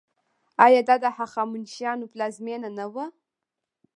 آیا 0.65 0.81
دا 0.89 0.95
د 1.03 1.05
هخامنشیانو 1.17 2.09
پلازمینه 2.13 2.69
نه 2.77 2.85
وه؟ 2.93 3.05